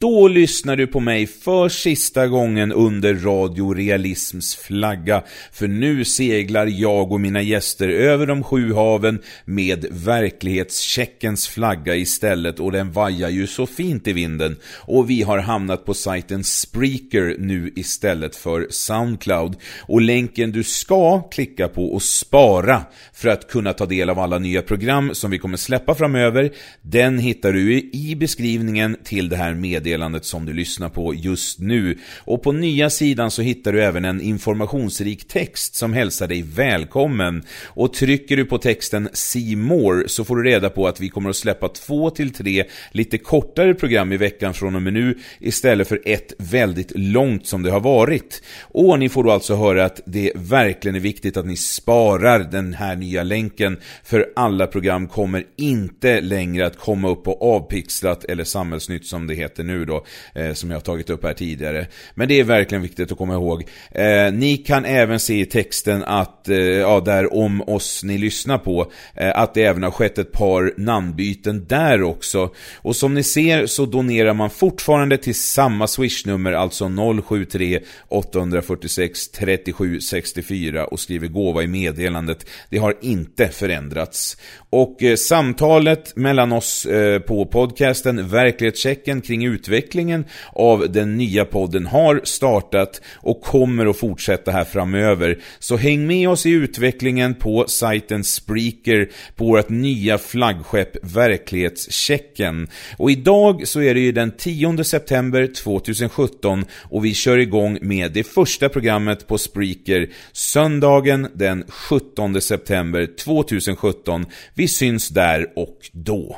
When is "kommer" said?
25.38-25.56, 41.08-41.30, 55.08-55.44, 93.42-93.86